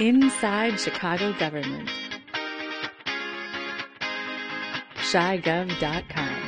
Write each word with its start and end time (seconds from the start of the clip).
Inside 0.00 0.80
Chicago 0.80 1.32
Government. 1.38 1.88
ChiGov.com. 4.96 6.40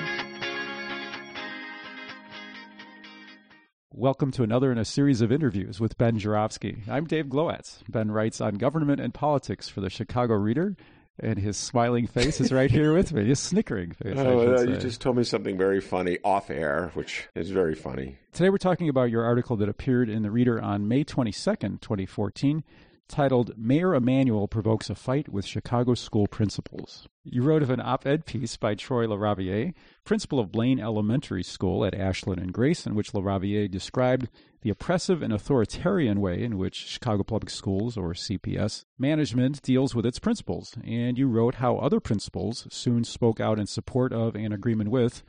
Welcome 3.92 4.32
to 4.32 4.42
another 4.42 4.72
in 4.72 4.78
a 4.78 4.84
series 4.84 5.20
of 5.20 5.30
interviews 5.30 5.78
with 5.78 5.96
Ben 5.96 6.18
Joravsky. 6.18 6.78
I'm 6.90 7.04
Dave 7.04 7.26
Glowacz. 7.26 7.82
Ben 7.88 8.10
writes 8.10 8.40
on 8.40 8.56
government 8.56 9.00
and 9.00 9.14
politics 9.14 9.68
for 9.68 9.80
the 9.80 9.90
Chicago 9.90 10.34
Reader, 10.34 10.76
and 11.20 11.38
his 11.38 11.56
smiling 11.56 12.08
face 12.08 12.40
is 12.40 12.50
right 12.50 12.70
here 12.70 12.92
with 12.92 13.12
me. 13.12 13.26
His 13.26 13.38
snickering 13.38 13.92
face. 13.92 14.18
Oh, 14.18 14.60
you 14.62 14.76
just 14.76 15.00
told 15.00 15.18
me 15.18 15.22
something 15.22 15.56
very 15.56 15.80
funny 15.80 16.18
off 16.24 16.50
air, 16.50 16.90
which 16.94 17.28
is 17.36 17.50
very 17.50 17.76
funny. 17.76 18.18
Today 18.32 18.50
we're 18.50 18.58
talking 18.58 18.88
about 18.88 19.08
your 19.10 19.22
article 19.22 19.56
that 19.58 19.68
appeared 19.68 20.08
in 20.08 20.24
the 20.24 20.32
Reader 20.32 20.60
on 20.60 20.88
May 20.88 21.04
22nd, 21.04 21.80
2014, 21.80 22.64
titled 23.08 23.56
Mayor 23.56 23.94
Emanuel 23.94 24.48
Provokes 24.48 24.90
a 24.90 24.94
Fight 24.94 25.28
with 25.28 25.44
Chicago 25.44 25.94
School 25.94 26.26
Principals. 26.26 27.08
You 27.24 27.42
wrote 27.42 27.62
of 27.62 27.70
an 27.70 27.80
op 27.80 28.06
ed 28.06 28.26
piece 28.26 28.56
by 28.56 28.74
Troy 28.74 29.06
LaRaviere, 29.06 29.74
principal 30.04 30.38
of 30.38 30.52
Blaine 30.52 30.80
Elementary 30.80 31.42
School 31.42 31.84
at 31.84 31.94
Ashland 31.94 32.40
and 32.40 32.52
Grace, 32.52 32.86
in 32.86 32.94
which 32.94 33.12
LaRaviere 33.12 33.70
described 33.70 34.28
the 34.62 34.70
oppressive 34.70 35.22
and 35.22 35.32
authoritarian 35.32 36.20
way 36.20 36.42
in 36.42 36.58
which 36.58 36.86
Chicago 36.86 37.22
Public 37.22 37.50
Schools, 37.50 37.96
or 37.96 38.12
CPS, 38.14 38.84
management 38.98 39.62
deals 39.62 39.94
with 39.94 40.06
its 40.06 40.18
principals. 40.18 40.76
And 40.84 41.16
you 41.16 41.28
wrote 41.28 41.56
how 41.56 41.76
other 41.76 42.00
principals 42.00 42.66
soon 42.70 43.04
spoke 43.04 43.40
out 43.40 43.58
in 43.58 43.66
support 43.66 44.12
of 44.12 44.34
and 44.34 44.52
agreement 44.52 44.90
with 44.90 45.22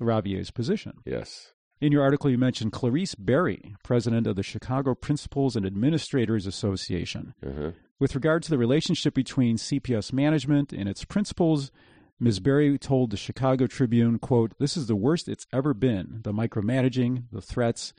LaRaviere's 0.00 0.50
position. 0.50 0.94
Yes. 1.04 1.52
In 1.80 1.92
your 1.92 2.02
article, 2.02 2.28
you 2.28 2.36
mentioned 2.36 2.72
Clarice 2.72 3.14
Berry, 3.14 3.74
president 3.82 4.26
of 4.26 4.36
the 4.36 4.42
Chicago 4.42 4.94
Principals 4.94 5.56
and 5.56 5.64
Administrators 5.64 6.46
Association. 6.46 7.32
Uh-huh. 7.44 7.70
With 7.98 8.14
regard 8.14 8.42
to 8.42 8.50
the 8.50 8.58
relationship 8.58 9.14
between 9.14 9.56
CPS 9.56 10.12
management 10.12 10.74
and 10.74 10.88
its 10.88 11.06
principals, 11.06 11.70
Ms. 12.18 12.38
Berry 12.38 12.76
told 12.76 13.10
the 13.10 13.16
Chicago 13.16 13.66
Tribune, 13.66 14.18
quote, 14.18 14.52
This 14.58 14.76
is 14.76 14.88
the 14.88 14.96
worst 14.96 15.26
it's 15.26 15.46
ever 15.54 15.72
been. 15.72 16.20
The 16.22 16.34
micromanaging, 16.34 17.24
the 17.32 17.40
threats, 17.40 17.94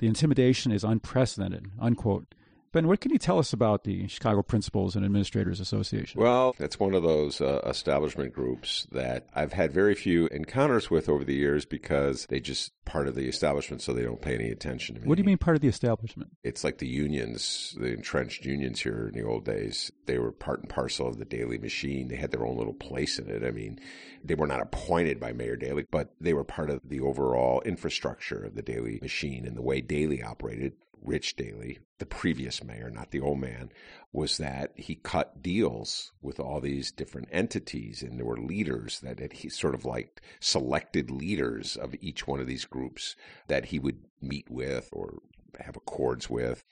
the 0.00 0.08
intimidation 0.08 0.72
is 0.72 0.82
unprecedented, 0.82 1.70
unquote. 1.78 2.34
Ben, 2.72 2.86
what 2.86 3.00
can 3.00 3.10
you 3.10 3.18
tell 3.18 3.40
us 3.40 3.52
about 3.52 3.82
the 3.82 4.06
Chicago 4.06 4.42
Principals 4.42 4.94
and 4.94 5.04
Administrators 5.04 5.58
Association? 5.58 6.20
Well, 6.20 6.54
it's 6.60 6.78
one 6.78 6.94
of 6.94 7.02
those 7.02 7.40
uh, 7.40 7.60
establishment 7.66 8.32
groups 8.32 8.86
that 8.92 9.26
I've 9.34 9.52
had 9.52 9.72
very 9.72 9.96
few 9.96 10.28
encounters 10.28 10.88
with 10.88 11.08
over 11.08 11.24
the 11.24 11.34
years 11.34 11.64
because 11.64 12.26
they 12.26 12.38
just 12.38 12.72
part 12.84 13.08
of 13.08 13.16
the 13.16 13.28
establishment, 13.28 13.82
so 13.82 13.92
they 13.92 14.02
don't 14.02 14.22
pay 14.22 14.36
any 14.36 14.50
attention 14.50 14.94
to 14.94 15.00
me. 15.00 15.08
What 15.08 15.16
do 15.16 15.22
you 15.22 15.26
mean 15.26 15.38
part 15.38 15.56
of 15.56 15.62
the 15.62 15.68
establishment? 15.68 16.30
It's 16.44 16.62
like 16.62 16.78
the 16.78 16.86
unions, 16.86 17.74
the 17.76 17.92
entrenched 17.92 18.44
unions 18.44 18.80
here 18.80 19.08
in 19.12 19.20
the 19.20 19.26
old 19.26 19.44
days. 19.44 19.90
They 20.06 20.18
were 20.18 20.30
part 20.30 20.60
and 20.60 20.68
parcel 20.68 21.08
of 21.08 21.18
the 21.18 21.24
Daley 21.24 21.58
machine. 21.58 22.06
They 22.06 22.16
had 22.16 22.30
their 22.30 22.46
own 22.46 22.56
little 22.56 22.72
place 22.72 23.18
in 23.18 23.28
it. 23.28 23.42
I 23.44 23.50
mean, 23.50 23.80
they 24.22 24.36
were 24.36 24.46
not 24.46 24.60
appointed 24.60 25.18
by 25.18 25.32
Mayor 25.32 25.56
Daley, 25.56 25.86
but 25.90 26.14
they 26.20 26.34
were 26.34 26.44
part 26.44 26.70
of 26.70 26.80
the 26.84 27.00
overall 27.00 27.62
infrastructure 27.62 28.44
of 28.44 28.54
the 28.54 28.62
Daley 28.62 29.00
machine 29.02 29.44
and 29.44 29.56
the 29.56 29.62
way 29.62 29.80
Daley 29.80 30.22
operated 30.22 30.74
Rich 31.02 31.36
Daley, 31.36 31.78
the 31.98 32.06
previous 32.06 32.62
mayor, 32.62 32.90
not 32.90 33.10
the 33.10 33.20
old 33.20 33.40
man, 33.40 33.70
was 34.12 34.36
that 34.38 34.72
he 34.76 34.96
cut 34.96 35.42
deals 35.42 36.12
with 36.20 36.38
all 36.38 36.60
these 36.60 36.92
different 36.92 37.28
entities, 37.32 38.02
and 38.02 38.18
there 38.18 38.26
were 38.26 38.36
leaders 38.36 39.00
that 39.00 39.32
he 39.32 39.48
sort 39.48 39.74
of 39.74 39.84
like 39.84 40.20
selected 40.40 41.10
leaders 41.10 41.76
of 41.76 41.94
each 42.00 42.26
one 42.26 42.40
of 42.40 42.46
these 42.46 42.64
groups 42.64 43.16
that 43.48 43.66
he 43.66 43.78
would 43.78 44.00
meet 44.20 44.50
with 44.50 44.88
or 44.92 45.18
have 45.58 45.76
accords 45.76 46.28
with. 46.28 46.64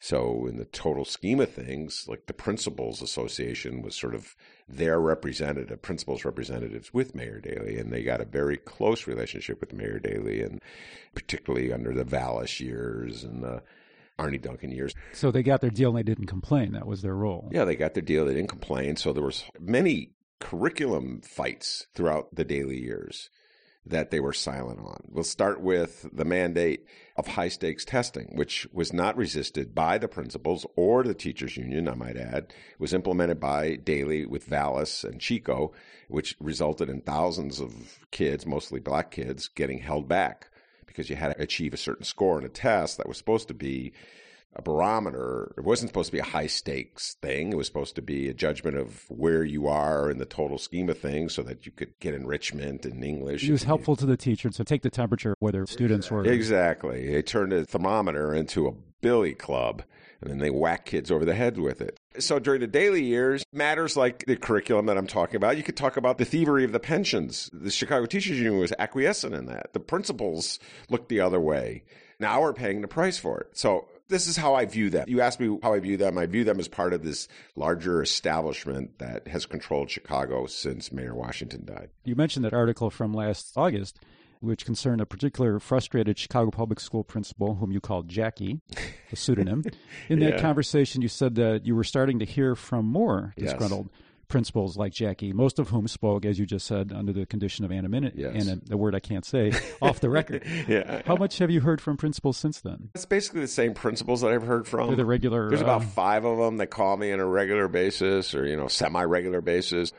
So, 0.00 0.46
in 0.46 0.58
the 0.58 0.64
total 0.64 1.04
scheme 1.04 1.40
of 1.40 1.50
things, 1.50 2.06
like 2.06 2.26
the 2.26 2.32
Principals 2.32 3.02
Association 3.02 3.82
was 3.82 3.96
sort 3.96 4.14
of 4.14 4.36
their 4.68 5.00
representative, 5.00 5.82
principals 5.82 6.24
representatives 6.24 6.94
with 6.94 7.16
Mayor 7.16 7.40
Daley, 7.40 7.78
and 7.78 7.92
they 7.92 8.04
got 8.04 8.20
a 8.20 8.24
very 8.24 8.56
close 8.56 9.08
relationship 9.08 9.60
with 9.60 9.72
Mayor 9.72 9.98
Daley, 9.98 10.40
and 10.40 10.62
particularly 11.14 11.72
under 11.72 11.92
the 11.92 12.04
Vallas 12.04 12.60
years 12.60 13.24
and 13.24 13.42
the 13.42 13.62
Arne 14.18 14.40
Duncan 14.40 14.70
years. 14.70 14.94
So 15.12 15.30
they 15.30 15.42
got 15.42 15.60
their 15.60 15.70
deal 15.70 15.90
and 15.90 15.98
they 15.98 16.02
didn't 16.02 16.26
complain. 16.26 16.72
That 16.72 16.86
was 16.86 17.02
their 17.02 17.14
role. 17.14 17.48
Yeah, 17.52 17.64
they 17.64 17.76
got 17.76 17.94
their 17.94 18.02
deal. 18.02 18.24
They 18.24 18.34
didn't 18.34 18.50
complain. 18.50 18.96
So 18.96 19.12
there 19.12 19.24
was 19.24 19.44
many 19.58 20.12
curriculum 20.40 21.20
fights 21.22 21.86
throughout 21.94 22.34
the 22.34 22.44
Daley 22.44 22.80
years 22.80 23.30
that 23.86 24.10
they 24.10 24.20
were 24.20 24.32
silent 24.32 24.80
on. 24.80 25.02
We'll 25.08 25.24
start 25.24 25.60
with 25.60 26.08
the 26.12 26.24
mandate 26.24 26.84
of 27.16 27.26
high 27.26 27.48
stakes 27.48 27.84
testing, 27.84 28.32
which 28.34 28.66
was 28.72 28.92
not 28.92 29.16
resisted 29.16 29.74
by 29.74 29.98
the 29.98 30.08
principals 30.08 30.66
or 30.76 31.02
the 31.02 31.14
teachers 31.14 31.56
union, 31.56 31.88
I 31.88 31.94
might 31.94 32.16
add. 32.16 32.52
It 32.72 32.80
was 32.80 32.92
implemented 32.92 33.40
by 33.40 33.76
Daley 33.76 34.26
with 34.26 34.44
Vallas 34.44 35.04
and 35.04 35.20
Chico, 35.20 35.72
which 36.08 36.36
resulted 36.38 36.88
in 36.88 37.00
thousands 37.00 37.60
of 37.60 38.04
kids, 38.10 38.46
mostly 38.46 38.80
black 38.80 39.10
kids, 39.10 39.48
getting 39.48 39.78
held 39.78 40.06
back 40.06 40.50
because 40.86 41.08
you 41.08 41.16
had 41.16 41.34
to 41.34 41.42
achieve 41.42 41.72
a 41.72 41.78
certain 41.78 42.04
score 42.04 42.38
in 42.38 42.44
a 42.44 42.48
test 42.48 42.98
that 42.98 43.08
was 43.08 43.16
supposed 43.16 43.48
to 43.48 43.54
be 43.54 43.92
a 44.54 44.62
barometer. 44.62 45.54
It 45.56 45.64
wasn't 45.64 45.90
supposed 45.90 46.08
to 46.08 46.12
be 46.12 46.18
a 46.18 46.24
high 46.24 46.46
stakes 46.46 47.14
thing. 47.22 47.52
It 47.52 47.56
was 47.56 47.66
supposed 47.66 47.94
to 47.96 48.02
be 48.02 48.28
a 48.28 48.34
judgment 48.34 48.76
of 48.76 49.04
where 49.08 49.44
you 49.44 49.68
are 49.68 50.10
in 50.10 50.18
the 50.18 50.24
total 50.24 50.58
scheme 50.58 50.88
of 50.88 50.98
things 50.98 51.34
so 51.34 51.42
that 51.42 51.66
you 51.66 51.72
could 51.72 51.98
get 52.00 52.14
enrichment 52.14 52.84
in 52.84 53.02
English. 53.02 53.48
It 53.48 53.52
was 53.52 53.64
helpful 53.64 53.96
to 53.96 54.06
the 54.06 54.16
teacher 54.16 54.50
to 54.50 54.64
take 54.64 54.82
the 54.82 54.90
temperature 54.90 55.34
whether 55.38 55.66
students 55.66 56.10
were. 56.10 56.24
Exactly. 56.24 57.12
They 57.12 57.22
turned 57.22 57.52
a 57.52 57.64
thermometer 57.64 58.34
into 58.34 58.66
a 58.66 58.72
billy 59.00 59.34
club 59.34 59.82
and 60.20 60.30
then 60.30 60.38
they 60.38 60.50
whack 60.50 60.84
kids 60.86 61.10
over 61.10 61.24
the 61.24 61.34
head 61.34 61.58
with 61.58 61.80
it. 61.80 61.96
So 62.18 62.38
during 62.40 62.60
the 62.60 62.66
Daley 62.66 63.04
years, 63.04 63.44
matters 63.52 63.96
like 63.96 64.24
the 64.26 64.36
curriculum 64.36 64.86
that 64.86 64.98
I'm 64.98 65.06
talking 65.06 65.36
about, 65.36 65.56
you 65.56 65.62
could 65.62 65.76
talk 65.76 65.96
about 65.96 66.18
the 66.18 66.24
thievery 66.24 66.64
of 66.64 66.72
the 66.72 66.80
pensions. 66.80 67.48
The 67.52 67.70
Chicago 67.70 68.06
Teachers 68.06 68.38
Union 68.38 68.58
was 68.58 68.72
acquiescent 68.78 69.34
in 69.34 69.46
that. 69.46 69.72
The 69.72 69.80
principals 69.80 70.58
looked 70.88 71.08
the 71.08 71.20
other 71.20 71.40
way. 71.40 71.84
Now 72.18 72.40
we're 72.40 72.52
paying 72.52 72.80
the 72.80 72.88
price 72.88 73.18
for 73.18 73.40
it. 73.40 73.50
So 73.52 73.86
this 74.08 74.26
is 74.26 74.36
how 74.36 74.54
I 74.54 74.64
view 74.64 74.90
them. 74.90 75.04
You 75.08 75.20
asked 75.20 75.40
me 75.40 75.58
how 75.62 75.74
I 75.74 75.80
view 75.80 75.96
them. 75.96 76.18
I 76.18 76.26
view 76.26 76.44
them 76.44 76.58
as 76.58 76.68
part 76.68 76.92
of 76.92 77.02
this 77.02 77.28
larger 77.56 78.02
establishment 78.02 78.98
that 78.98 79.28
has 79.28 79.46
controlled 79.46 79.90
Chicago 79.90 80.46
since 80.46 80.92
Mayor 80.92 81.14
Washington 81.14 81.64
died. 81.64 81.90
You 82.04 82.16
mentioned 82.16 82.44
that 82.44 82.54
article 82.54 82.90
from 82.90 83.12
last 83.12 83.52
August, 83.56 83.98
which 84.40 84.64
concerned 84.64 85.00
a 85.00 85.06
particular 85.06 85.58
frustrated 85.58 86.18
Chicago 86.18 86.50
public 86.50 86.80
school 86.80 87.04
principal 87.04 87.56
whom 87.56 87.72
you 87.72 87.80
called 87.80 88.08
Jackie, 88.08 88.60
a 89.12 89.16
pseudonym. 89.16 89.64
In 90.08 90.20
that 90.20 90.34
Yeah. 90.34 90.40
conversation, 90.40 91.02
you 91.02 91.08
said 91.08 91.34
that 91.36 91.66
you 91.66 91.74
were 91.74 91.84
starting 91.84 92.18
to 92.20 92.24
hear 92.24 92.54
from 92.54 92.86
more 92.86 93.34
Yes. 93.36 93.52
Principals 94.28 94.76
like 94.76 94.92
Jackie, 94.92 95.32
most 95.32 95.58
of 95.58 95.70
whom 95.70 95.88
spoke, 95.88 96.24
as 96.24 96.38
you 96.38 96.46
just 96.46 96.66
said, 96.66 96.92
under 96.94 97.12
the 97.12 97.26
condition 97.26 97.64
of 97.64 97.72
anonymity, 97.72 98.20
Yes. 98.20 98.46
and 98.46 98.62
the 98.66 98.76
word 98.76 98.94
I 98.94 99.00
can't 99.00 99.24
say, 99.24 99.52
off 99.82 100.00
the 100.00 100.10
record. 100.10 100.44
Yeah. 100.68 101.02
How 101.06 101.16
much 101.16 101.38
have 101.38 101.50
you 101.50 101.60
heard 101.60 101.80
from 101.80 101.96
principals 101.96 102.36
since 102.36 102.60
then? 102.60 102.90
It's 102.94 103.06
basically 103.06 103.40
the 103.40 103.48
same 103.48 103.74
principals 103.74 104.20
that 104.20 104.30
I've 104.32 104.46
heard 104.46 104.66
from. 104.68 104.88
They're 104.88 104.96
the 104.96 105.04
regular. 105.04 105.48
There's 105.48 105.60
about 105.62 105.80
um, 105.82 105.88
five 105.88 106.24
of 106.24 106.38
them 106.38 106.58
that 106.58 106.68
call 106.68 106.96
me 106.96 107.12
on 107.12 107.20
a 107.20 107.26
regular 107.26 107.68
basis 107.68 108.34
or, 108.34 108.46
you 108.46 108.56
know, 108.56 108.68
semi 108.68 109.02
regular 109.02 109.40
basis. 109.40 109.92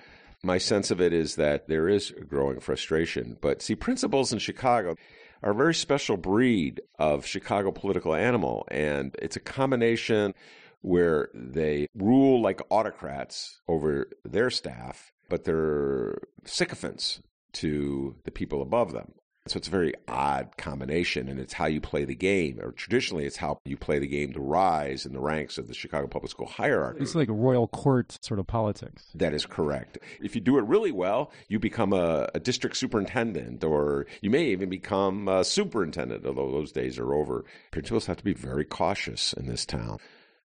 My 0.44 0.58
sense 0.58 0.90
of 0.92 1.02
it 1.02 1.12
is 1.12 1.36
that 1.36 1.68
there 1.68 1.90
is 1.90 2.12
a 2.12 2.24
growing 2.24 2.60
frustration. 2.62 3.38
But 3.42 3.62
see, 3.62 3.76
principals 3.76 4.32
in 4.32 4.40
Chicago 4.40 4.96
are 5.44 5.52
a 5.52 5.56
very 5.56 5.74
special 5.76 6.16
breed 6.18 6.82
of 6.98 7.26
Chicago 7.26 7.72
political 7.72 8.14
animal. 8.16 8.66
And 8.72 9.16
it's 9.22 9.36
a 9.36 9.40
combination 9.42 10.34
where 10.82 11.30
they 11.34 11.88
rule 11.96 12.42
like 12.42 12.62
autocrats 12.70 13.60
over 13.68 14.10
their 14.24 14.50
staff, 14.50 15.12
but 15.30 15.44
they're 15.44 16.18
sycophants 16.46 17.22
to 17.54 18.16
the 18.24 18.32
people 18.32 18.62
above 18.62 18.92
them. 18.92 19.14
So 19.48 19.58
it's 19.58 19.68
a 19.68 19.72
very 19.72 19.94
odd 20.08 20.58
combination, 20.58 21.28
and 21.28 21.40
it's 21.40 21.54
how 21.54 21.66
you 21.66 21.82
play 21.82 22.06
the 22.06 22.14
game. 22.14 22.60
Or 22.62 22.72
traditionally, 22.72 23.26
it's 23.26 23.38
how 23.38 23.58
you 23.66 23.78
play 23.78 23.98
the 23.98 24.08
game 24.08 24.32
to 24.34 24.40
rise 24.40 25.08
in 25.08 25.14
the 25.14 25.20
ranks 25.20 25.58
of 25.58 25.68
the 25.68 25.74
Chicago 25.74 26.08
public 26.08 26.30
school 26.30 26.46
hierarchy. 26.46 27.02
It's 27.02 27.16
like 27.16 27.30
a 27.30 27.34
royal 27.34 27.68
court 27.68 28.20
sort 28.22 28.40
of 28.40 28.46
politics. 28.46 29.08
That 29.16 29.34
is 29.34 29.48
correct. 29.48 29.98
If 30.22 30.36
you 30.36 30.42
do 30.42 30.60
it 30.60 30.66
really 30.66 30.92
well, 30.92 31.32
you 31.48 31.58
become 31.58 31.94
a, 31.94 32.30
a 32.36 32.40
district 32.40 32.78
superintendent, 32.78 33.64
or 33.64 34.06
you 34.22 34.30
may 34.30 34.46
even 34.46 34.70
become 34.70 35.28
a 35.28 35.44
superintendent, 35.44 36.28
although 36.28 36.52
those 36.52 36.72
days 36.72 37.00
are 37.00 37.14
over. 37.14 37.44
Principals 37.72 38.06
have 38.06 38.18
to 38.18 38.24
be 38.24 38.34
very 38.34 38.66
cautious 38.66 39.34
in 39.34 39.48
this 39.48 39.66
town. 39.66 39.98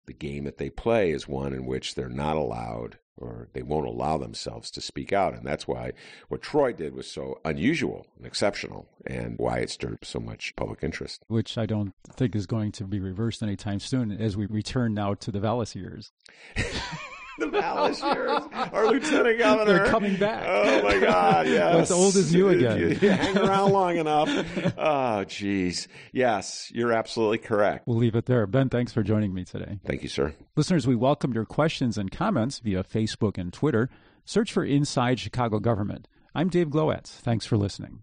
The 0.05 0.13
game 0.13 0.43
that 0.45 0.57
they 0.57 0.69
play 0.69 1.11
is 1.11 1.27
one 1.27 1.53
in 1.53 1.65
which 1.65 1.95
they're 1.95 2.09
not 2.09 2.35
allowed 2.35 2.97
or 3.17 3.47
they 3.53 3.61
won't 3.61 3.87
allow 3.87 4.17
themselves 4.17 4.71
to 4.71 4.81
speak 4.81 5.13
out. 5.13 5.33
And 5.33 5.45
that's 5.45 5.67
why 5.67 5.91
what 6.27 6.41
Troy 6.41 6.73
did 6.73 6.95
was 6.95 7.09
so 7.09 7.39
unusual 7.45 8.07
and 8.17 8.25
exceptional 8.25 8.87
and 9.05 9.37
why 9.37 9.59
it 9.59 9.69
stirred 9.69 9.99
so 10.03 10.19
much 10.19 10.55
public 10.55 10.79
interest. 10.81 11.23
Which 11.27 11.57
I 11.57 11.65
don't 11.65 11.93
think 12.11 12.35
is 12.35 12.47
going 12.47 12.71
to 12.73 12.85
be 12.85 12.99
reversed 12.99 13.43
anytime 13.43 13.79
soon 13.79 14.11
as 14.11 14.35
we 14.35 14.47
return 14.47 14.93
now 14.93 15.13
to 15.15 15.31
the 15.31 15.39
Vallas 15.39 15.75
years. 15.75 16.11
the 17.37 17.47
Vallas 17.47 18.01
years, 18.01 18.41
our 18.53 18.87
lieutenant 18.87 19.39
governor. 19.39 19.73
They're 19.73 19.87
coming 19.87 20.15
back. 20.17 20.45
Oh 20.47 20.83
my 20.83 20.99
God! 20.99 21.47
Yes, 21.51 21.75
What's 21.75 21.91
old 21.91 22.15
as 22.15 22.33
new 22.33 22.49
again. 22.49 22.79
You, 22.79 22.87
you 23.01 23.09
hang 23.09 23.37
around 23.37 23.71
long 23.71 23.97
enough. 23.97 24.29
Oh, 24.77 25.23
geez. 25.25 25.87
Yes, 26.13 26.71
you're 26.73 26.93
absolutely 26.93 27.39
correct. 27.39 27.87
We'll 27.87 27.97
leave 27.97 28.15
it 28.15 28.25
there. 28.25 28.47
Ben, 28.47 28.69
thanks 28.69 28.93
for 28.93 29.03
joining 29.03 29.33
me 29.33 29.43
today. 29.43 29.79
Thank 29.85 30.03
you, 30.03 30.09
sir. 30.09 30.33
Listeners, 30.55 30.87
we 30.87 30.95
welcome 30.95 31.33
your 31.33 31.45
questions 31.45 31.97
and 31.97 32.11
comments 32.11 32.59
via 32.59 32.83
Facebook 32.83 33.37
and 33.37 33.51
Twitter. 33.51 33.89
Search 34.23 34.51
for 34.51 34.63
Inside 34.63 35.19
Chicago 35.19 35.59
Government. 35.59 36.07
I'm 36.33 36.47
Dave 36.49 36.67
Glowacz. 36.69 37.07
Thanks 37.09 37.45
for 37.45 37.57
listening. 37.57 37.99